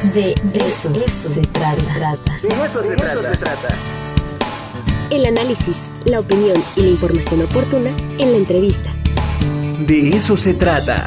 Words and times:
De 0.00 0.32
eso, 0.54 0.90
eso 0.94 1.28
se 1.28 1.42
trata. 1.42 2.34
De 2.40 2.48
eso 2.48 2.82
se 2.82 2.96
trata. 2.96 3.68
El 5.10 5.26
análisis, 5.26 5.76
la 6.06 6.20
opinión 6.20 6.56
y 6.74 6.80
la 6.80 6.88
información 6.88 7.42
oportuna 7.42 7.90
en 8.18 8.32
la 8.32 8.38
entrevista. 8.38 8.90
De 9.86 10.08
eso 10.08 10.38
se 10.38 10.54
trata. 10.54 11.06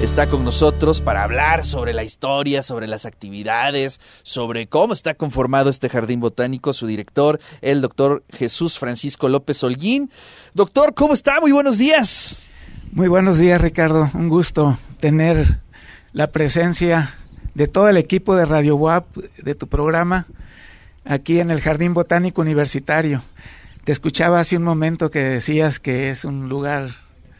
Está 0.00 0.28
con 0.28 0.44
nosotros 0.44 1.00
para 1.00 1.24
hablar 1.24 1.64
sobre 1.64 1.94
la 1.94 2.04
historia, 2.04 2.62
sobre 2.62 2.86
las 2.86 3.04
actividades, 3.04 3.98
sobre 4.22 4.68
cómo 4.68 4.94
está 4.94 5.14
conformado 5.14 5.68
este 5.68 5.88
jardín 5.88 6.20
botánico, 6.20 6.72
su 6.72 6.86
director, 6.86 7.40
el 7.60 7.80
doctor 7.80 8.22
Jesús 8.32 8.78
Francisco 8.78 9.28
López 9.28 9.64
Holguín. 9.64 10.12
Doctor, 10.54 10.94
¿cómo 10.94 11.12
está? 11.12 11.40
Muy 11.40 11.50
buenos 11.50 11.76
días. 11.76 12.46
Muy 12.92 13.08
buenos 13.08 13.38
días, 13.38 13.60
Ricardo. 13.60 14.08
Un 14.14 14.28
gusto 14.28 14.78
tener 15.02 15.58
la 16.12 16.28
presencia 16.28 17.12
de 17.54 17.66
todo 17.66 17.88
el 17.88 17.96
equipo 17.96 18.36
de 18.36 18.46
Radio 18.46 18.76
WAP, 18.76 19.16
de 19.42 19.56
tu 19.56 19.66
programa, 19.66 20.28
aquí 21.04 21.40
en 21.40 21.50
el 21.50 21.60
Jardín 21.60 21.92
Botánico 21.92 22.40
Universitario. 22.40 23.20
Te 23.82 23.90
escuchaba 23.90 24.38
hace 24.38 24.56
un 24.56 24.62
momento 24.62 25.10
que 25.10 25.18
decías 25.18 25.80
que 25.80 26.10
es 26.10 26.24
un 26.24 26.48
lugar 26.48 26.90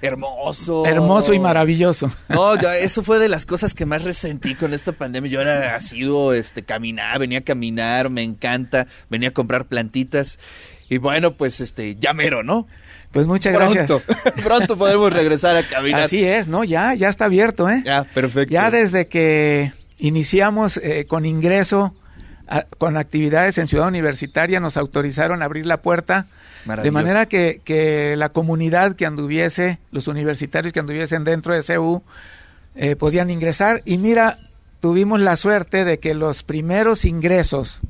Hermoso. 0.01 0.85
hermoso 0.87 1.35
y 1.35 1.39
maravilloso. 1.39 2.11
No, 2.29 2.59
ya, 2.61 2.77
eso 2.79 3.05
fue 3.05 3.21
de 3.21 3.29
las 3.29 3.47
cosas 3.47 3.75
que 3.75 3.87
más 3.87 4.03
resentí 4.03 4.57
con 4.57 4.75
esta 4.75 4.91
pandemia. 4.91 5.31
Yo 5.31 5.41
era 5.41 5.81
sido 5.81 6.35
este 6.35 6.65
caminar, 6.65 7.21
venía 7.21 7.39
a 7.39 7.43
caminar, 7.43 8.11
me 8.11 8.25
encanta, 8.25 8.89
venía 9.09 9.29
a 9.29 9.33
comprar 9.33 9.67
plantitas 9.67 10.41
y 10.89 10.99
bueno, 10.99 11.37
pues 11.37 11.61
este 11.61 11.95
ya 11.95 12.13
mero, 12.13 12.43
¿no? 12.43 12.67
Pues 13.13 13.27
muchas 13.27 13.55
Pronto, 13.55 14.03
gracias. 14.09 14.35
pronto 14.45 14.77
podemos 14.79 15.13
regresar 15.13 15.57
a 15.57 15.63
caminar. 15.63 16.03
Así 16.03 16.25
es, 16.25 16.49
¿no? 16.49 16.65
Ya, 16.65 16.95
ya 16.95 17.09
está 17.09 17.27
abierto, 17.27 17.69
¿eh? 17.69 17.83
Ya, 17.85 18.05
perfecto. 18.05 18.53
Ya 18.53 18.71
desde 18.71 19.07
que 19.07 19.73
iniciamos 19.99 20.79
eh, 20.79 21.05
con 21.07 21.25
ingreso 21.27 21.95
a- 22.49 22.65
con 22.79 22.97
actividades 22.97 23.59
en 23.59 23.67
Ciudad 23.67 23.87
Universitaria 23.89 24.61
nos 24.61 24.77
autorizaron 24.77 25.43
a 25.43 25.45
abrir 25.45 25.67
la 25.67 25.83
puerta 25.83 26.27
de 26.85 26.91
manera 26.93 27.27
que, 27.27 27.61
que 27.65 28.15
la 28.17 28.29
comunidad 28.31 28.95
que 28.97 29.05
anduviese, 29.05 29.79
los 29.91 30.07
universitarios 30.09 30.73
que 30.73 30.81
anduviesen 30.81 31.25
dentro 31.25 31.55
de 31.55 31.63
CU, 31.63 32.03
eh, 32.77 32.95
podían 32.97 33.31
ingresar. 33.31 33.83
Y 33.85 33.99
mira, 33.99 34.39
tuvimos 34.81 35.21
la 35.21 35.37
suerte 35.37 35.85
de 35.85 35.99
que 35.99 36.15
los 36.15 36.45
primeros 36.45 37.05
ingresos, 37.05 37.81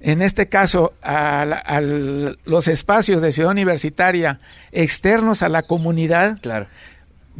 en 0.00 0.22
este 0.22 0.48
caso 0.48 0.92
a, 1.02 1.44
la- 1.44 1.56
al- 1.58 2.38
los 2.44 2.68
espacios 2.68 3.20
de 3.22 3.32
Ciudad 3.32 3.50
Universitaria 3.50 4.38
externos 4.72 5.42
a 5.42 5.48
la 5.48 5.62
comunidad, 5.62 6.38
Claro, 6.40 6.66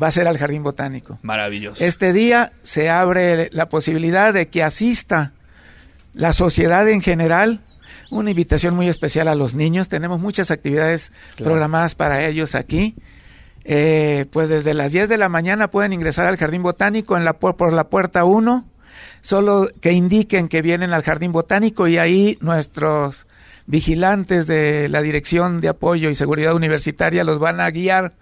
va 0.00 0.08
a 0.08 0.12
ser 0.12 0.26
al 0.28 0.38
Jardín 0.38 0.62
Botánico. 0.62 1.18
maravilloso. 1.22 1.84
Este 1.84 2.12
día 2.12 2.52
se 2.62 2.90
abre 2.90 3.48
la 3.52 3.68
posibilidad 3.68 4.32
de 4.34 4.48
que 4.48 4.62
asista 4.62 5.32
la 6.14 6.32
sociedad 6.32 6.88
en 6.88 7.00
general, 7.02 7.60
una 8.10 8.30
invitación 8.30 8.74
muy 8.74 8.88
especial 8.88 9.28
a 9.28 9.34
los 9.34 9.54
niños. 9.54 9.88
Tenemos 9.88 10.18
muchas 10.20 10.50
actividades 10.50 11.12
Claro. 11.36 11.50
programadas 11.52 11.94
para 11.94 12.26
ellos 12.26 12.54
aquí. 12.54 12.94
Eh, 13.64 14.24
pues 14.32 14.48
desde 14.48 14.72
las 14.72 14.92
10 14.92 15.08
de 15.10 15.18
la 15.18 15.28
mañana 15.28 15.68
pueden 15.70 15.92
ingresar 15.92 16.26
al 16.26 16.38
Jardín 16.38 16.62
Botánico 16.62 17.16
en 17.18 17.24
la, 17.26 17.34
por 17.34 17.72
la 17.72 17.88
puerta 17.88 18.24
1, 18.24 18.64
solo 19.20 19.68
que 19.80 19.92
indiquen 19.92 20.48
que 20.48 20.62
vienen 20.62 20.92
al 20.92 21.02
Jardín 21.02 21.32
Botánico 21.32 21.86
y 21.88 21.98
ahí 21.98 22.38
nuestros 22.40 23.26
vigilantes 23.66 24.46
de 24.46 24.88
la 24.88 25.02
Dirección 25.02 25.60
de 25.60 25.68
Apoyo 25.68 26.08
y 26.10 26.14
Seguridad 26.14 26.54
Universitaria 26.54 27.24
los 27.24 27.38
van 27.38 27.60
a 27.60 27.70
guiar 27.70 28.12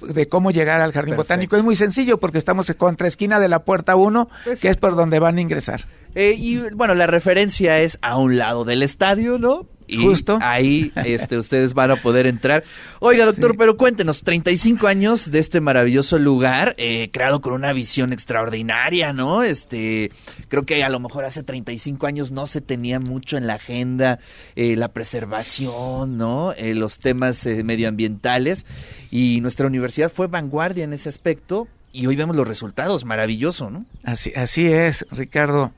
de 0.00 0.28
cómo 0.28 0.50
llegar 0.50 0.80
al 0.80 0.92
Jardín 0.92 1.12
Perfecto. 1.12 1.22
Botánico. 1.22 1.56
Es 1.56 1.64
muy 1.64 1.76
sencillo 1.76 2.18
porque 2.18 2.38
estamos 2.38 2.70
contra 2.76 3.06
esquina 3.08 3.38
de 3.40 3.48
la 3.48 3.60
puerta 3.64 3.96
1, 3.96 4.28
Pues- 4.44 4.60
que 4.60 4.68
es 4.68 4.76
por 4.76 4.96
donde 4.96 5.18
van 5.18 5.38
a 5.38 5.40
ingresar. 5.40 5.84
Eh, 6.14 6.34
y 6.38 6.58
bueno, 6.70 6.94
la 6.94 7.06
referencia 7.06 7.78
es 7.80 7.98
a 8.02 8.16
un 8.18 8.36
lado 8.36 8.64
del 8.64 8.82
estadio, 8.82 9.38
¿no? 9.38 9.66
Y 9.86 9.98
Justo. 9.98 10.38
ahí 10.40 10.92
este, 10.96 11.36
ustedes 11.38 11.74
van 11.74 11.90
a 11.90 11.96
poder 11.96 12.26
entrar. 12.26 12.64
Oiga, 13.00 13.24
doctor, 13.26 13.50
Sí. 13.52 13.56
pero 13.58 13.76
cuéntenos, 13.76 14.22
35 14.22 14.86
años 14.86 15.30
de 15.30 15.38
este 15.38 15.60
maravilloso 15.60 16.18
lugar, 16.18 16.74
eh, 16.78 17.10
creado 17.12 17.40
con 17.40 17.52
una 17.52 17.72
visión 17.72 18.12
extraordinaria, 18.12 19.12
¿no? 19.12 19.42
Este, 19.42 20.10
creo 20.48 20.64
que 20.64 20.82
a 20.84 20.88
lo 20.88 21.00
mejor 21.00 21.24
hace 21.24 21.42
35 21.42 22.06
años 22.06 22.30
no 22.30 22.46
se 22.46 22.60
tenía 22.60 22.98
mucho 23.00 23.36
en 23.36 23.46
la 23.46 23.54
agenda 23.54 24.18
eh, 24.56 24.76
la 24.76 24.88
preservación, 24.88 26.16
¿no? 26.16 26.52
Eh, 26.56 26.74
los 26.74 26.98
temas 26.98 27.44
medioambientales. 27.46 28.64
Y 29.10 29.40
nuestra 29.40 29.66
universidad 29.66 30.10
fue 30.12 30.26
vanguardia 30.28 30.84
en 30.84 30.92
ese 30.92 31.08
aspecto. 31.08 31.68
Y 31.92 32.06
hoy 32.06 32.16
vemos 32.16 32.34
los 32.34 32.48
resultados, 32.48 33.04
maravilloso, 33.04 33.70
¿no? 33.70 33.84
Así, 34.02 34.32
así 34.34 34.66
es, 34.66 35.06
Ricardo. 35.12 35.72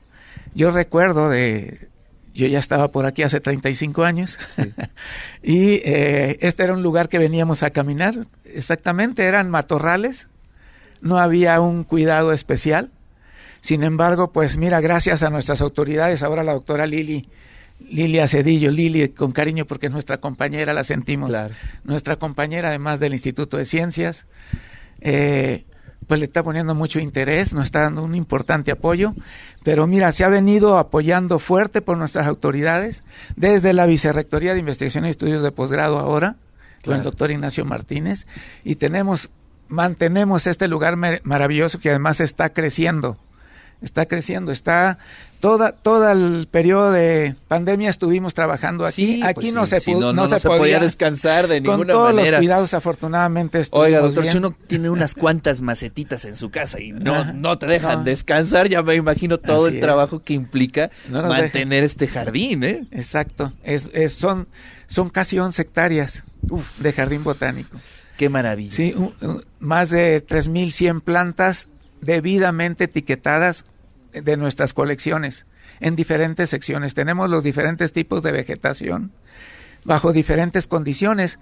Yo 0.55 0.71
recuerdo 0.71 1.29
de... 1.29 1.89
Yo 2.37 2.45
ya 2.45 2.59
estaba 2.59 2.91
por 2.91 3.07
aquí 3.07 3.23
hace 3.23 3.39
35 3.39 4.03
años 4.03 4.37
y 5.43 5.81
eh, 5.83 6.37
este 6.41 6.63
era 6.63 6.73
un 6.73 6.83
lugar 6.83 7.09
que 7.09 7.17
veníamos 7.17 7.63
a 7.63 7.71
caminar. 7.71 8.27
Exactamente, 8.45 9.23
eran 9.23 9.49
matorrales, 9.49 10.27
no 11.01 11.17
había 11.17 11.59
un 11.61 11.83
cuidado 11.83 12.31
especial. 12.33 12.91
Sin 13.61 13.83
embargo, 13.83 14.31
pues 14.31 14.57
mira, 14.59 14.79
gracias 14.81 15.23
a 15.23 15.31
nuestras 15.31 15.61
autoridades, 15.61 16.21
ahora 16.21 16.43
la 16.43 16.53
doctora 16.53 16.85
Lili, 16.85 17.23
Lili 17.89 18.19
Acedillo, 18.19 18.69
Lili 18.69 19.09
con 19.09 19.31
cariño 19.31 19.65
porque 19.65 19.87
es 19.87 19.91
nuestra 19.93 20.19
compañera, 20.19 20.73
la 20.73 20.83
sentimos, 20.83 21.31
Claro. 21.31 21.55
nuestra 21.83 22.17
compañera 22.17 22.69
además 22.69 22.99
del 22.99 23.13
Instituto 23.13 23.57
de 23.57 23.65
Ciencias, 23.65 24.27
eh, 25.01 25.65
pues 26.07 26.19
le 26.19 26.25
está 26.25 26.41
poniendo 26.41 26.73
mucho 26.73 26.99
interés, 26.99 27.53
nos 27.53 27.65
está 27.65 27.81
dando 27.81 28.01
un 28.03 28.15
importante 28.15 28.71
apoyo, 28.71 29.13
pero 29.63 29.85
mira, 29.87 30.11
se 30.13 30.23
ha 30.23 30.29
venido 30.29 30.77
apoyando 30.77 31.37
fuerte 31.37 31.81
por 31.81 31.97
nuestras 31.97 32.27
autoridades, 32.27 33.03
desde 33.35 33.73
la 33.73 33.85
Vicerrectoría 33.85 34.53
de 34.53 34.59
Investigación 34.61 35.05
y 35.05 35.09
Estudios 35.09 35.41
de 35.41 35.51
Posgrado 35.51 35.99
ahora, 35.99 36.37
con 36.85 36.95
el 36.95 37.03
doctor 37.03 37.31
Ignacio 37.31 37.65
Martínez, 37.65 38.25
y 38.63 38.75
tenemos, 38.75 39.29
mantenemos 39.67 40.47
este 40.47 40.69
lugar 40.69 40.95
mar- 40.95 41.19
maravilloso 41.23 41.79
que 41.79 41.89
además 41.89 42.21
está 42.21 42.49
creciendo, 42.53 43.17
está 43.81 44.05
creciendo, 44.07 44.51
está 44.51 44.97
toda 45.39 45.71
todo 45.71 46.11
el 46.11 46.47
periodo 46.49 46.91
de 46.91 47.35
pandemia 47.47 47.91
estuvimos 47.91 48.33
trabajando 48.33 48.85
aquí, 48.87 49.05
Sí, 49.17 49.21
aquí 49.23 49.33
pues 49.35 49.53
no 49.53 49.67
sí, 49.67 49.79
se 49.79 49.91
no, 49.93 49.99
no, 50.11 50.13
no, 50.13 50.27
se, 50.27 50.47
podía 50.47 50.57
podía 50.59 50.79
descansar 50.79 51.47
de 51.47 51.61
con 51.61 51.71
ninguna 51.77 51.93
todos 51.93 52.13
manera. 52.15 52.31
los 52.31 52.39
cuidados 52.39 52.73
afortunadamente 52.73 53.61
Oiga, 53.71 53.99
doctor, 53.99 54.23
bien. 54.23 54.31
si 54.31 54.37
uno 54.39 54.55
tiene 54.65 54.89
unas 54.89 55.13
cuantas 55.13 55.61
macetitas 55.61 56.25
en 56.25 56.35
su 56.35 56.49
casa 56.49 56.79
y 56.79 56.91
no, 56.91 57.13
Ajá. 57.13 57.33
no 57.33 57.57
te 57.59 57.67
dejan 57.67 58.03
descansar, 58.03 58.67
ya 58.67 58.81
me 58.81 58.95
imagino 58.95 59.37
todo 59.37 59.65
Así 59.65 59.73
el 59.73 59.75
es. 59.75 59.81
trabajo 59.81 60.23
que 60.23 60.33
implica 60.33 60.89
mantener 61.11 61.83
este 61.83 62.07
jardín, 62.07 62.63
¿eh? 62.63 62.87
Exacto, 62.91 63.53
es, 63.63 63.89
es- 63.93 64.13
son, 64.13 64.47
son 64.87 65.09
casi 65.09 65.37
11 65.37 65.61
hectáreas 65.61 66.23
de 66.79 66.93
jardín 66.93 67.23
botánico. 67.23 67.77
Qué 68.17 68.29
maravilla. 68.29 68.73
Sí, 68.73 68.95
un- 68.97 69.13
un- 69.21 69.43
más 69.59 69.91
de 69.91 70.25
3.100 70.25 71.01
plantas 71.01 71.67
debidamente 72.01 72.85
etiquetadas 72.85 73.65
de 74.11 74.37
nuestras 74.37 74.73
colecciones 74.73 75.45
en 75.79 75.95
diferentes 75.95 76.49
secciones. 76.49 76.93
Tenemos 76.93 77.29
los 77.29 77.43
diferentes 77.43 77.91
tipos 77.93 78.23
de 78.23 78.31
vegetación 78.31 79.11
bajo 79.83 80.11
diferentes 80.11 80.67
condiciones 80.67 81.39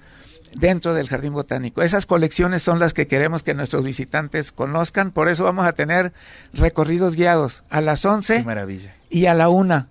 dentro 0.54 0.94
del 0.94 1.08
jardín 1.10 1.34
botánico. 1.34 1.82
Esas 1.82 2.06
colecciones 2.06 2.62
son 2.62 2.80
las 2.80 2.94
que 2.94 3.08
queremos 3.08 3.44
que 3.44 3.54
nuestros 3.54 3.84
visitantes 3.84 4.52
conozcan, 4.52 5.12
por 5.12 5.30
eso 5.30 5.44
vamos 5.44 5.66
a 5.66 5.74
tener 5.74 6.14
recorridos 6.54 7.16
guiados 7.16 7.64
a 7.70 7.82
las 7.82 8.04
Qué 8.04 8.08
11 8.08 8.44
maravilla. 8.44 8.96
y 9.10 9.26
a 9.26 9.34
la 9.34 9.50
una 9.50 9.88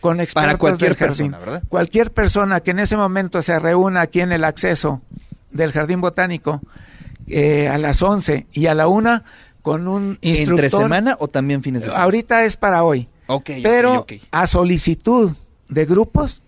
con 0.00 0.20
expertos 0.20 0.46
Para 0.48 0.58
cualquier 0.58 0.90
del 0.90 0.98
jardín. 0.98 1.30
persona, 1.30 1.38
¿verdad? 1.38 1.62
Cualquier 1.68 2.12
persona 2.12 2.60
que 2.60 2.72
en 2.72 2.80
ese 2.80 2.96
momento 2.96 3.40
se 3.40 3.58
reúna 3.58 4.02
aquí 4.02 4.20
en 4.20 4.32
el 4.32 4.44
acceso 4.44 5.00
del 5.50 5.72
jardín 5.72 6.00
botánico 6.02 6.60
eh, 7.26 7.68
a 7.68 7.78
las 7.78 8.02
11 8.02 8.46
y 8.52 8.66
a 8.66 8.74
la 8.74 8.86
una 8.86 9.24
con 9.64 9.88
un 9.88 10.18
instructor. 10.20 10.64
¿Entre 10.66 10.78
semana 10.78 11.16
o 11.18 11.26
también 11.26 11.62
fines 11.62 11.82
de 11.82 11.88
semana? 11.88 12.04
Ahorita 12.04 12.44
es 12.44 12.56
para 12.56 12.84
hoy, 12.84 13.08
Ok, 13.26 13.50
ok, 13.50 13.50
pero 13.62 14.06
a 14.30 14.46
solicitud 14.46 15.32
de 15.70 15.86
grupos 15.86 16.42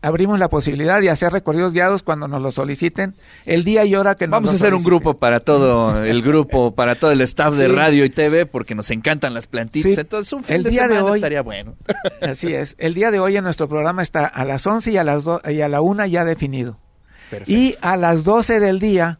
abrimos 0.00 0.38
la 0.38 0.48
posibilidad 0.48 1.00
de 1.00 1.10
hacer 1.10 1.32
recorridos 1.32 1.72
guiados 1.74 2.02
cuando 2.02 2.28
nos 2.28 2.40
lo 2.40 2.50
soliciten 2.52 3.14
el 3.44 3.62
día 3.64 3.84
y 3.84 3.94
hora 3.94 4.14
que 4.14 4.26
nos 4.26 4.32
Vamos 4.32 4.52
a 4.52 4.54
hacer 4.54 4.72
un 4.72 4.82
grupo 4.84 5.18
para 5.18 5.40
todo 5.40 6.02
el 6.04 6.22
grupo, 6.22 6.74
para 6.74 6.94
todo 6.94 7.10
el 7.10 7.20
staff 7.22 7.54
de 7.56 7.68
radio 7.68 8.04
y 8.06 8.10
TV, 8.10 8.46
porque 8.46 8.74
nos 8.74 8.90
encantan 8.90 9.34
las 9.34 9.46
plantitas. 9.46 9.92
Sí. 9.94 10.00
Entonces, 10.00 10.32
un 10.32 10.42
fin 10.44 10.56
El 10.56 10.62
de 10.62 10.70
día 10.70 10.82
de 10.82 10.94
semana 10.94 11.10
hoy- 11.10 11.18
estaría 11.18 11.42
bueno. 11.42 11.74
Así 12.22 12.54
es. 12.54 12.74
El 12.78 12.94
día 12.94 13.10
de 13.10 13.18
hoy 13.20 13.36
en 13.36 13.44
nuestro 13.44 13.68
programa 13.68 14.02
está 14.02 14.24
a 14.26 14.44
las 14.46 14.66
11 14.66 14.92
y 14.92 14.96
a 14.96 15.04
las 15.04 15.24
do- 15.24 15.42
y 15.46 15.60
a 15.60 15.68
la 15.68 15.80
una 15.82 16.06
ya 16.06 16.24
definido. 16.24 16.78
Perfecto. 17.28 17.52
Y 17.52 17.74
a 17.82 17.96
las 17.96 18.22
12 18.24 18.60
del 18.60 18.78
día, 18.78 19.18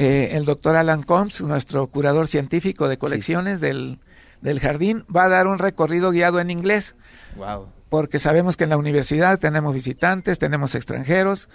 eh, 0.00 0.28
el 0.36 0.44
doctor 0.44 0.76
Alan 0.76 1.02
Combs, 1.02 1.40
nuestro 1.42 1.88
curador 1.88 2.28
científico 2.28 2.88
de 2.88 2.98
colecciones 2.98 3.60
del, 3.60 3.98
del 4.40 4.60
jardín, 4.60 5.04
va 5.14 5.24
a 5.24 5.28
dar 5.28 5.48
un 5.48 5.58
recorrido 5.58 6.12
guiado 6.12 6.38
en 6.38 6.50
inglés, 6.50 6.94
Wow. 7.36 7.66
porque 7.88 8.18
sabemos 8.20 8.56
que 8.56 8.62
en 8.64 8.70
la 8.70 8.76
universidad 8.76 9.38
tenemos 9.40 9.74
visitantes, 9.74 10.38
tenemos 10.38 10.74
extranjeros, 10.76 11.48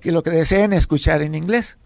que 0.00 0.10
lo 0.10 0.24
que 0.24 0.30
deseen 0.30 0.72
escuchar 0.72 1.22
en 1.22 1.36
inglés. 1.36 1.78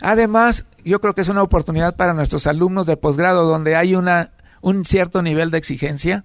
Además, 0.00 0.64
yo 0.82 1.00
creo 1.00 1.14
que 1.14 1.20
es 1.20 1.28
una 1.28 1.42
oportunidad 1.42 1.94
para 1.94 2.14
nuestros 2.14 2.46
alumnos 2.46 2.86
de 2.86 2.96
posgrado 2.96 3.44
donde 3.44 3.76
hay 3.76 3.94
una, 3.94 4.32
un 4.62 4.84
cierto 4.86 5.20
nivel 5.22 5.50
de 5.50 5.58
exigencia 5.58 6.24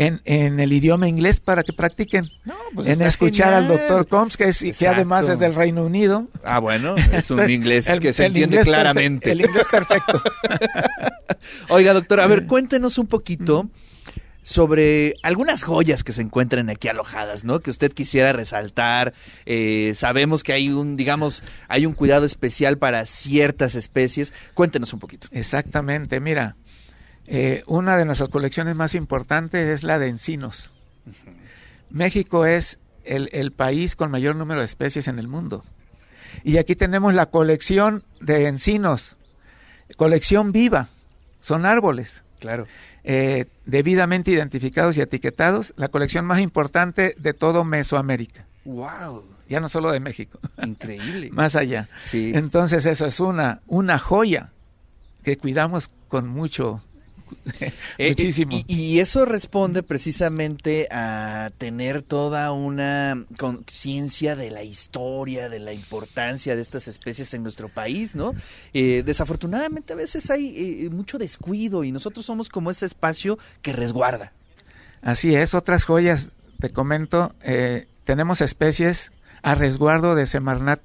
en, 0.00 0.20
en 0.24 0.60
el 0.60 0.72
idioma 0.72 1.08
inglés 1.08 1.40
para 1.40 1.64
que 1.64 1.72
practiquen. 1.72 2.30
pues 2.72 2.86
en 2.86 3.02
escuchar 3.02 3.52
al 3.52 3.66
doctor 3.66 4.06
Combs, 4.06 4.36
que, 4.36 4.44
es, 4.44 4.64
que 4.78 4.86
además 4.86 5.28
es 5.28 5.40
del 5.40 5.54
Reino 5.54 5.84
Unido. 5.84 6.28
Ah, 6.44 6.60
bueno, 6.60 6.94
es 7.12 7.30
un 7.32 7.50
inglés 7.50 7.88
el- 7.88 7.98
que 7.98 8.12
se 8.12 8.26
entiende 8.26 8.60
claramente. 8.62 9.32
El 9.32 9.40
inglés 9.40 9.66
perfecto. 9.70 10.22
Oiga, 11.68 11.92
doctor, 11.92 12.20
a 12.20 12.26
ver, 12.26 12.46
cuéntenos 12.46 12.98
un 12.98 13.06
poquito 13.08 13.68
sobre 14.42 15.14
algunas 15.22 15.62
joyas 15.62 16.04
que 16.04 16.12
se 16.12 16.22
encuentran 16.22 16.70
aquí 16.70 16.88
alojadas, 16.88 17.44
¿no? 17.44 17.60
Que 17.60 17.70
usted 17.70 17.92
quisiera 17.92 18.32
resaltar. 18.32 19.12
Eh, 19.46 19.92
sabemos 19.94 20.42
que 20.42 20.52
hay 20.52 20.70
un, 20.70 20.96
digamos, 20.96 21.42
hay 21.68 21.84
un 21.86 21.92
cuidado 21.92 22.24
especial 22.24 22.78
para 22.78 23.04
ciertas 23.04 23.74
especies. 23.74 24.32
Cuéntenos 24.54 24.92
un 24.92 25.00
poquito. 25.00 25.28
Exactamente, 25.32 26.20
mira, 26.20 26.56
eh, 27.28 27.62
una 27.66 27.96
de 27.96 28.04
nuestras 28.04 28.30
colecciones 28.30 28.74
más 28.74 28.94
importantes 28.94 29.66
es 29.68 29.82
la 29.84 29.98
de 29.98 30.08
encinos. 30.08 30.72
México 31.90 32.46
es 32.46 32.78
el, 33.04 33.28
el 33.32 33.52
país 33.52 33.96
con 33.96 34.10
mayor 34.10 34.34
número 34.36 34.60
de 34.60 34.66
especies 34.66 35.08
en 35.08 35.18
el 35.18 35.28
mundo. 35.28 35.64
Y 36.44 36.56
aquí 36.58 36.74
tenemos 36.76 37.14
la 37.14 37.26
colección 37.26 38.02
de 38.20 38.46
encinos, 38.46 39.16
colección 39.96 40.52
viva, 40.52 40.88
son 41.40 41.66
árboles. 41.66 42.24
Claro. 42.38 42.66
eh, 43.02 43.46
debidamente 43.66 44.30
identificados 44.30 44.96
y 44.96 45.00
etiquetados, 45.00 45.74
la 45.76 45.88
colección 45.88 46.24
más 46.24 46.38
importante 46.40 47.14
de 47.18 47.34
todo 47.34 47.64
Mesoamérica, 47.64 48.46
Wow, 48.64 49.24
ya 49.48 49.58
no 49.60 49.68
solo 49.68 49.90
de 49.90 49.98
México, 49.98 50.38
increíble. 50.62 51.30
más 51.32 51.56
allá. 51.56 51.88
Sí. 52.02 52.32
Entonces 52.34 52.86
eso 52.86 53.06
es 53.06 53.18
una, 53.18 53.60
una 53.66 53.98
joya 53.98 54.52
que 55.24 55.36
cuidamos 55.36 55.88
con 56.06 56.28
mucho, 56.28 56.80
Eh, 57.98 58.10
muchísimo. 58.10 58.52
Y, 58.52 58.64
y 58.72 59.00
eso 59.00 59.24
responde 59.24 59.82
precisamente 59.82 60.88
a 60.90 61.50
tener 61.58 62.02
toda 62.02 62.52
una 62.52 63.24
conciencia 63.38 64.36
de 64.36 64.50
la 64.50 64.62
historia, 64.62 65.48
de 65.48 65.58
la 65.58 65.72
importancia 65.72 66.54
de 66.54 66.62
estas 66.62 66.86
especies 66.88 67.34
en 67.34 67.42
nuestro 67.42 67.68
país, 67.68 68.14
¿no? 68.14 68.34
Eh, 68.72 69.02
desafortunadamente 69.04 69.92
a 69.92 69.96
veces 69.96 70.30
hay 70.30 70.84
eh, 70.84 70.90
mucho 70.90 71.18
descuido 71.18 71.84
y 71.84 71.92
nosotros 71.92 72.24
somos 72.24 72.48
como 72.48 72.70
ese 72.70 72.86
espacio 72.86 73.38
que 73.62 73.72
resguarda. 73.72 74.32
Así 75.02 75.34
es, 75.34 75.54
otras 75.54 75.84
joyas, 75.84 76.30
te 76.60 76.70
comento, 76.70 77.34
eh, 77.42 77.86
tenemos 78.04 78.40
especies 78.40 79.12
a 79.42 79.54
resguardo 79.54 80.14
de 80.14 80.26
Semarnat 80.26 80.80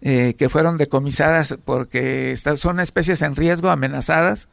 eh, 0.00 0.34
que 0.38 0.48
fueron 0.48 0.78
decomisadas 0.78 1.56
porque 1.64 2.32
estas 2.32 2.60
son 2.60 2.80
especies 2.80 3.22
en 3.22 3.34
riesgo, 3.34 3.70
amenazadas, 3.70 4.48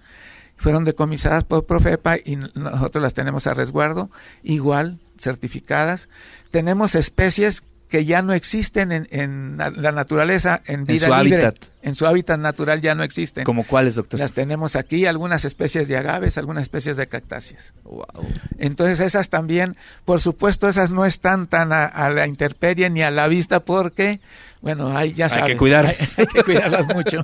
fueron 0.56 0.86
decomisadas 0.86 1.44
por 1.44 1.66
Profepa 1.66 2.18
y 2.18 2.38
nosotros 2.56 3.02
las 3.02 3.14
tenemos 3.14 3.48
a 3.48 3.54
resguardo, 3.54 4.10
igual 4.44 5.00
certificadas. 5.18 6.10
Tenemos 6.52 6.96
especies 6.96 7.64
que 7.90 8.06
ya 8.06 8.22
no 8.22 8.34
existen 8.34 8.92
en, 8.92 9.08
en 9.12 9.58
la 9.58 9.92
naturaleza, 9.92 10.62
en 10.66 10.86
vida 10.86 11.08
su 11.08 11.24
libre. 11.24 11.46
hábitat. 11.46 11.66
En 11.86 11.94
su 11.94 12.08
hábitat 12.08 12.40
natural 12.40 12.82
ya 12.82 12.96
no 12.96 13.04
existen. 13.04 13.44
¿Como 13.44 13.64
cuáles, 13.64 13.94
doctor? 13.94 14.20
Las 14.20 14.32
tenemos 14.32 14.76
aquí, 14.76 15.06
algunas 15.06 15.46
especies 15.46 15.88
de 15.88 15.96
agaves, 15.96 16.36
algunas 16.40 16.64
especies 16.64 16.98
de 16.98 17.06
cactáceas. 17.06 17.76
Wow. 17.84 18.08
Entonces 18.58 19.00
esas 19.02 19.30
también, 19.30 19.76
por 20.04 20.20
supuesto, 20.20 20.68
esas 20.68 20.90
no 20.90 21.06
están 21.06 21.46
tan 21.46 21.72
a, 21.72 21.86
a 21.86 22.10
la 22.10 22.26
intemperie 22.26 22.90
ni 22.90 23.04
a 23.04 23.12
la 23.12 23.28
vista 23.28 23.60
porque, 23.60 24.20
bueno, 24.62 24.98
hay, 24.98 25.14
ya 25.14 25.26
Hay 25.26 25.30
que 25.30 25.40
sabes, 25.42 25.58
cuidarlas. 25.58 26.18
Hay, 26.18 26.26
hay 26.26 26.34
que 26.34 26.44
cuidarlas 26.44 26.88
mucho. 26.88 27.22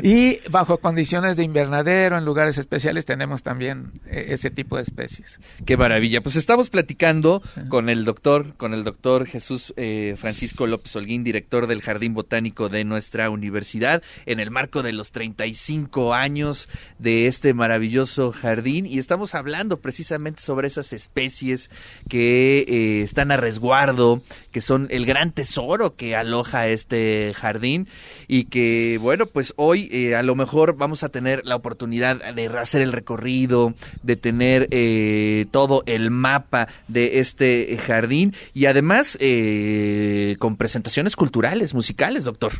Y 0.00 0.38
bajo 0.48 0.78
condiciones 0.78 1.36
de 1.36 1.42
invernadero, 1.42 2.16
en 2.16 2.24
lugares 2.24 2.56
especiales, 2.56 3.06
tenemos 3.06 3.42
también 3.42 3.90
eh, 4.06 4.26
ese 4.28 4.48
tipo 4.48 4.76
de 4.76 4.82
especies. 4.82 5.40
Qué 5.66 5.76
maravilla. 5.76 6.20
Pues 6.20 6.36
estamos 6.36 6.70
platicando 6.70 7.42
con 7.68 7.88
el 7.88 8.04
doctor, 8.04 8.54
con 8.56 8.74
el 8.74 8.84
doctor 8.84 9.26
Jesús 9.26 9.74
eh, 9.76 10.14
Francisco 10.16 10.68
López 10.68 10.94
Holguín, 10.94 11.24
director 11.24 11.66
del 11.66 11.82
Jardín 11.82 12.14
Botánico 12.14 12.68
de 12.68 12.84
nuestra 12.84 13.28
universidad, 13.28 14.03
en 14.26 14.40
el 14.40 14.50
marco 14.50 14.82
de 14.82 14.92
los 14.92 15.12
35 15.12 16.14
años 16.14 16.68
de 16.98 17.26
este 17.26 17.54
maravilloso 17.54 18.32
jardín. 18.32 18.86
Y 18.86 18.98
estamos 18.98 19.34
hablando 19.34 19.76
precisamente 19.76 20.42
sobre 20.42 20.68
esas 20.68 20.92
especies 20.92 21.70
que 22.08 22.58
eh, 22.60 23.02
están 23.02 23.30
a 23.30 23.36
resguardo, 23.36 24.22
que 24.52 24.60
son 24.60 24.86
el 24.90 25.06
gran 25.06 25.32
tesoro 25.32 25.96
que 25.96 26.16
aloja 26.16 26.68
este 26.68 27.32
jardín 27.34 27.88
y 28.28 28.44
que, 28.44 28.98
bueno, 29.00 29.26
pues 29.26 29.54
hoy 29.56 29.88
eh, 29.92 30.14
a 30.14 30.22
lo 30.22 30.34
mejor 30.34 30.76
vamos 30.76 31.02
a 31.02 31.08
tener 31.08 31.44
la 31.44 31.56
oportunidad 31.56 32.34
de 32.34 32.46
hacer 32.46 32.82
el 32.82 32.92
recorrido, 32.92 33.74
de 34.02 34.16
tener 34.16 34.68
eh, 34.70 35.46
todo 35.50 35.82
el 35.86 36.10
mapa 36.10 36.68
de 36.88 37.20
este 37.20 37.78
jardín 37.84 38.34
y 38.52 38.66
además 38.66 39.18
con 40.38 40.56
presentaciones 40.56 41.16
culturales, 41.16 41.74
musicales, 41.74 42.24
doctor. 42.24 42.52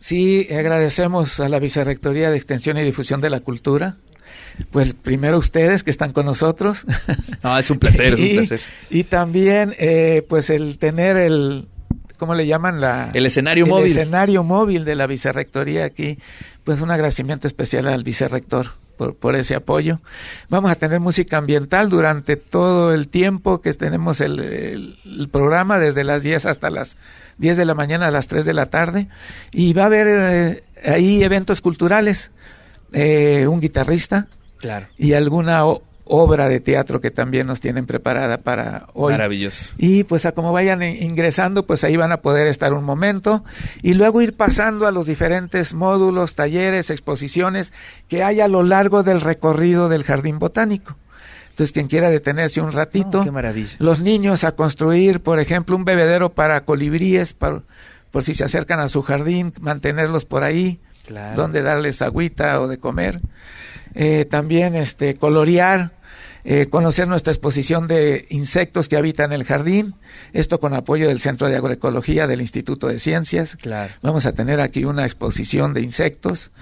Sí, 0.00 0.46
agradecemos 0.50 1.40
a 1.40 1.48
la 1.48 1.58
Vicerrectoría 1.58 2.30
de 2.30 2.36
Extensión 2.36 2.78
y 2.78 2.84
Difusión 2.84 3.20
de 3.20 3.30
la 3.30 3.40
Cultura. 3.40 3.96
Pues 4.70 4.92
primero 4.94 5.38
ustedes 5.38 5.84
que 5.84 5.90
están 5.90 6.12
con 6.12 6.26
nosotros. 6.26 6.84
No, 7.42 7.56
es 7.56 7.70
un 7.70 7.78
placer, 7.78 8.14
es 8.14 8.20
un 8.20 8.26
y, 8.26 8.36
placer. 8.38 8.60
y 8.90 9.04
también, 9.04 9.74
eh, 9.78 10.24
pues 10.28 10.50
el 10.50 10.78
tener 10.78 11.16
el, 11.16 11.68
¿cómo 12.16 12.34
le 12.34 12.46
llaman? 12.46 12.80
La, 12.80 13.10
El 13.14 13.26
escenario 13.26 13.64
el 13.64 13.70
móvil. 13.70 13.86
escenario 13.92 14.42
móvil 14.42 14.84
de 14.84 14.96
la 14.96 15.06
vicerrectoría 15.06 15.84
aquí, 15.84 16.18
pues 16.64 16.80
un 16.80 16.90
agradecimiento 16.90 17.46
especial 17.46 17.86
al 17.86 18.02
vicerrector 18.02 18.72
por, 18.98 19.14
por 19.16 19.34
ese 19.36 19.54
apoyo. 19.54 20.00
Vamos 20.50 20.70
a 20.70 20.74
tener 20.74 21.00
música 21.00 21.38
ambiental 21.38 21.88
durante 21.88 22.36
todo 22.36 22.92
el 22.92 23.08
tiempo 23.08 23.62
que 23.62 23.72
tenemos 23.72 24.20
el, 24.20 24.40
el- 24.40 24.96
el 25.06 25.28
programa, 25.30 25.78
desde 25.78 26.04
las 26.04 26.22
10 26.22 26.44
hasta 26.44 26.68
las 26.68 26.96
10 27.38 27.56
de 27.56 27.64
la 27.64 27.74
mañana 27.74 28.08
a 28.08 28.10
las 28.10 28.26
3 28.26 28.44
de 28.44 28.52
la 28.52 28.66
tarde, 28.66 29.08
y 29.52 29.72
va 29.72 29.84
a 29.84 29.86
haber 29.86 30.06
eh, 30.10 30.64
ahí 30.84 31.22
eventos 31.22 31.60
culturales, 31.62 32.32
eh, 32.92 33.46
un 33.48 33.60
guitarrista 33.60 34.26
Claro. 34.58 34.88
y 34.98 35.12
alguna 35.14 35.64
o- 35.64 35.82
obra 36.08 36.48
de 36.48 36.60
teatro 36.60 37.00
que 37.00 37.10
también 37.10 37.46
nos 37.46 37.60
tienen 37.60 37.86
preparada 37.86 38.38
para 38.38 38.86
hoy. 38.94 39.12
Maravilloso. 39.12 39.72
Y 39.78 40.04
pues 40.04 40.26
a 40.26 40.32
como 40.32 40.52
vayan 40.52 40.82
in- 40.82 41.02
ingresando, 41.02 41.66
pues 41.66 41.84
ahí 41.84 41.96
van 41.96 42.12
a 42.12 42.22
poder 42.22 42.46
estar 42.46 42.72
un 42.72 42.84
momento 42.84 43.44
y 43.82 43.94
luego 43.94 44.20
ir 44.22 44.34
pasando 44.34 44.86
a 44.86 44.90
los 44.90 45.06
diferentes 45.06 45.74
módulos, 45.74 46.34
talleres, 46.34 46.90
exposiciones 46.90 47.72
que 48.08 48.22
hay 48.24 48.40
a 48.40 48.48
lo 48.48 48.62
largo 48.62 49.02
del 49.02 49.20
recorrido 49.20 49.88
del 49.88 50.04
jardín 50.04 50.38
botánico. 50.38 50.96
Entonces, 51.50 51.72
quien 51.72 51.88
quiera 51.88 52.08
detenerse 52.08 52.60
un 52.60 52.70
ratito, 52.72 53.20
Oh, 53.20 53.24
qué 53.24 53.30
maravilla. 53.32 53.74
los 53.80 54.00
niños 54.00 54.44
a 54.44 54.52
construir, 54.52 55.20
por 55.20 55.40
ejemplo, 55.40 55.74
un 55.74 55.84
bebedero 55.84 56.32
para 56.32 56.64
colibríes, 56.64 57.34
por, 57.34 57.64
por 58.12 58.22
si 58.22 58.34
se 58.34 58.44
acercan 58.44 58.78
a 58.78 58.88
su 58.88 59.02
jardín, 59.02 59.52
mantenerlos 59.60 60.24
por 60.24 60.44
ahí, 60.44 60.78
Claro. 61.04 61.36
donde 61.40 61.62
darles 61.62 62.00
agüita 62.00 62.60
o 62.60 62.68
de 62.68 62.78
comer. 62.78 63.20
Eh, 63.94 64.24
también 64.30 64.76
este, 64.76 65.14
colorear, 65.14 65.90
eh, 66.44 66.66
conocer 66.70 67.08
nuestra 67.08 67.32
exposición 67.32 67.86
de 67.86 68.26
insectos 68.30 68.88
que 68.88 68.96
habitan 68.96 69.32
el 69.32 69.44
jardín, 69.44 69.94
esto 70.32 70.60
con 70.60 70.74
apoyo 70.74 71.08
del 71.08 71.20
Centro 71.20 71.48
de 71.48 71.56
Agroecología 71.56 72.26
del 72.26 72.40
Instituto 72.40 72.88
de 72.88 72.98
Ciencias. 72.98 73.56
Claro. 73.56 73.92
Vamos 74.02 74.26
a 74.26 74.32
tener 74.32 74.60
aquí 74.60 74.84
una 74.84 75.04
exposición 75.04 75.74
de 75.74 75.82
insectos. 75.82 76.52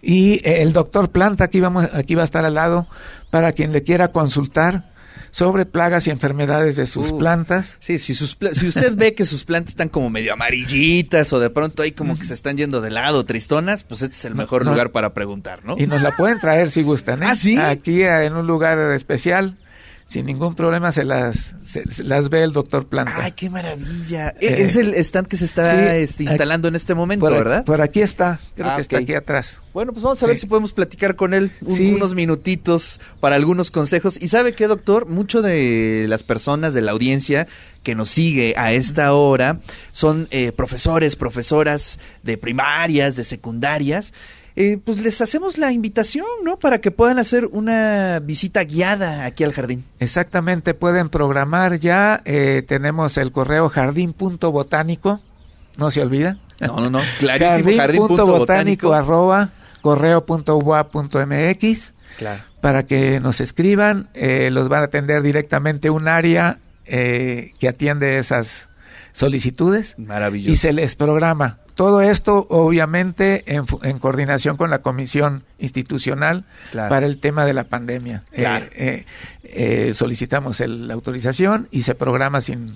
Y 0.00 0.34
eh, 0.48 0.62
el 0.62 0.72
doctor 0.72 1.10
Planta 1.10 1.44
aquí, 1.44 1.60
vamos, 1.60 1.88
aquí 1.92 2.14
va 2.14 2.22
a 2.22 2.24
estar 2.24 2.44
al 2.44 2.54
lado 2.54 2.86
para 3.30 3.52
quien 3.52 3.72
le 3.72 3.82
quiera 3.82 4.08
consultar 4.08 4.92
sobre 5.30 5.66
plagas 5.66 6.06
y 6.06 6.10
enfermedades 6.10 6.76
de 6.76 6.86
sus 6.86 7.10
Uf. 7.10 7.18
plantas. 7.18 7.76
Sí, 7.80 7.98
si, 7.98 8.14
sus, 8.14 8.36
si 8.52 8.66
usted 8.66 8.94
ve 8.96 9.14
que 9.14 9.24
sus 9.24 9.44
plantas 9.44 9.70
están 9.70 9.88
como 9.88 10.10
medio 10.10 10.32
amarillitas 10.32 11.32
o 11.32 11.40
de 11.40 11.50
pronto 11.50 11.82
ahí 11.82 11.92
como 11.92 12.18
que 12.18 12.24
se 12.24 12.34
están 12.34 12.56
yendo 12.56 12.80
de 12.80 12.90
lado, 12.90 13.24
tristonas, 13.24 13.84
pues 13.84 14.02
este 14.02 14.16
es 14.16 14.24
el 14.24 14.34
mejor 14.34 14.64
no. 14.64 14.72
lugar 14.72 14.90
para 14.90 15.14
preguntar, 15.14 15.64
¿no? 15.64 15.76
Y 15.78 15.86
nos 15.86 16.02
la 16.02 16.16
pueden 16.16 16.40
traer 16.40 16.70
si 16.70 16.82
gustan. 16.82 17.22
¿eh? 17.22 17.26
¿Ah, 17.28 17.36
sí? 17.36 17.56
Aquí 17.56 18.02
eh, 18.02 18.24
en 18.26 18.34
un 18.34 18.46
lugar 18.46 18.78
especial, 18.92 19.56
sin 20.08 20.24
ningún 20.24 20.54
problema, 20.54 20.90
se 20.90 21.04
las, 21.04 21.54
se, 21.64 21.84
se 21.92 22.02
las 22.02 22.30
ve 22.30 22.42
el 22.42 22.54
doctor 22.54 22.86
Planta. 22.86 23.12
Ay, 23.24 23.32
qué 23.32 23.50
maravilla. 23.50 24.30
Eh, 24.40 24.54
es 24.62 24.74
el 24.76 24.94
stand 24.94 25.28
que 25.28 25.36
se 25.36 25.44
está 25.44 25.70
sí, 25.70 26.02
este, 26.02 26.24
instalando 26.24 26.66
en 26.66 26.76
este 26.76 26.94
momento, 26.94 27.26
por, 27.26 27.34
¿verdad? 27.34 27.62
por 27.66 27.82
aquí 27.82 28.00
está, 28.00 28.40
creo 28.56 28.70
Ah, 28.70 28.76
que 28.76 28.80
está 28.80 28.96
aquí 28.96 29.12
atrás. 29.12 29.60
Bueno, 29.74 29.92
pues 29.92 30.02
vamos 30.02 30.22
a 30.22 30.26
ver 30.26 30.38
si 30.38 30.46
podemos 30.46 30.72
platicar 30.72 31.14
con 31.14 31.34
él 31.34 31.52
un- 31.60 31.74
Sí. 31.74 31.92
unos 31.92 32.14
minutitos 32.14 33.00
para 33.20 33.36
algunos 33.36 33.70
consejos. 33.70 34.16
Y 34.20 34.28
sabe 34.28 34.52
qué, 34.54 34.66
doctor, 34.66 35.04
mucho 35.06 35.42
de 35.42 36.06
las 36.08 36.22
personas 36.22 36.72
de 36.72 36.80
la 36.80 36.92
audiencia 36.92 37.46
que 37.82 37.94
nos 37.94 38.08
sigue 38.08 38.54
a 38.56 38.72
esta 38.72 39.12
hora 39.12 39.60
son 39.92 40.26
eh, 40.30 40.52
profesores, 40.52 41.16
profesoras 41.16 42.00
de 42.22 42.38
primarias, 42.38 43.14
de 43.14 43.24
secundarias. 43.24 44.14
Eh, 44.60 44.76
pues 44.84 45.00
les 45.02 45.20
hacemos 45.20 45.56
la 45.56 45.70
invitación, 45.70 46.26
¿no? 46.44 46.58
Para 46.58 46.80
que 46.80 46.90
puedan 46.90 47.20
hacer 47.20 47.46
una 47.52 48.18
visita 48.20 48.64
guiada 48.64 49.24
aquí 49.24 49.44
al 49.44 49.52
jardín. 49.52 49.84
Exactamente, 50.00 50.74
pueden 50.74 51.10
programar 51.10 51.78
ya. 51.78 52.22
eh, 52.24 52.64
tenemos 52.66 53.16
el 53.18 53.30
correo 53.30 53.68
jardín.botánico, 53.68 55.20
no 55.76 55.92
se 55.92 56.02
olvida. 56.02 56.38
No, 56.60 56.80
no, 56.80 56.90
no. 56.90 57.00
Clarísimo. 57.20 57.76
Jardín.botánico 57.76 58.92
arroba 58.94 59.50
correo.ua.mx 60.68 61.92
Claro. 62.16 62.42
para 62.60 62.82
que 62.84 63.20
nos 63.20 63.40
escriban. 63.40 64.08
Eh, 64.14 64.50
los 64.50 64.68
van 64.68 64.82
a 64.82 64.86
atender 64.86 65.22
directamente 65.22 65.88
un 65.90 66.08
área 66.08 66.58
eh, 66.84 67.52
que 67.60 67.68
atiende 67.68 68.18
esas 68.18 68.70
solicitudes 69.12 69.94
Maravilloso. 69.98 70.52
y 70.52 70.56
se 70.56 70.72
les 70.72 70.94
programa. 70.96 71.58
Todo 71.74 72.00
esto, 72.02 72.46
obviamente, 72.50 73.44
en, 73.46 73.64
coordinación 74.00 74.56
con 74.56 74.68
la 74.70 74.80
Comisión 74.80 75.44
Institucional 75.60 76.44
Claro. 76.72 76.88
para 76.88 77.06
el 77.06 77.18
tema 77.18 77.44
de 77.44 77.52
la 77.52 77.64
pandemia. 77.64 78.24
Eh, 78.32 78.36
Claro. 78.38 78.66
eh, 78.72 79.04
eh, 79.44 79.92
solicitamos 79.94 80.60
el- 80.60 80.88
la 80.88 80.94
autorización 80.94 81.68
y 81.70 81.82
se 81.82 81.94
programa 81.94 82.40
sin... 82.40 82.74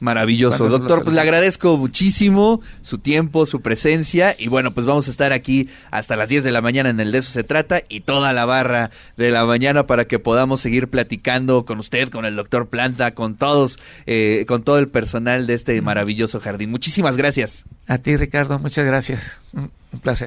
Maravilloso, 0.00 0.68
doctor. 0.68 1.02
Pues 1.02 1.16
le 1.16 1.20
agradezco 1.20 1.76
muchísimo 1.76 2.60
su 2.82 2.98
tiempo, 2.98 3.46
su 3.46 3.60
presencia. 3.62 4.36
Y 4.38 4.46
bueno, 4.48 4.72
pues 4.72 4.86
vamos 4.86 5.08
a 5.08 5.10
estar 5.10 5.32
aquí 5.32 5.68
hasta 5.90 6.14
las 6.14 6.28
10 6.28 6.44
de 6.44 6.52
la 6.52 6.60
mañana 6.60 6.90
en 6.90 7.00
el 7.00 7.10
De 7.10 7.18
Eso 7.18 7.32
Se 7.32 7.42
Trata 7.42 7.82
y 7.88 8.00
toda 8.00 8.32
la 8.32 8.44
barra 8.44 8.90
de 9.16 9.30
la 9.30 9.44
mañana 9.44 9.86
para 9.86 10.06
que 10.06 10.20
podamos 10.20 10.60
seguir 10.60 10.88
platicando 10.88 11.64
con 11.64 11.80
usted, 11.80 12.10
con 12.10 12.24
el 12.26 12.36
doctor 12.36 12.68
Planta, 12.68 13.14
con 13.14 13.34
todos, 13.36 13.78
eh, 14.06 14.44
con 14.46 14.62
todo 14.62 14.78
el 14.78 14.88
personal 14.88 15.48
de 15.48 15.54
este 15.54 15.82
maravilloso 15.82 16.38
jardín. 16.38 16.70
Muchísimas 16.70 17.16
gracias. 17.16 17.64
A 17.88 17.98
ti, 17.98 18.16
Ricardo, 18.16 18.58
muchas 18.60 18.86
gracias. 18.86 19.40
Un 19.52 20.00
placer. 20.00 20.26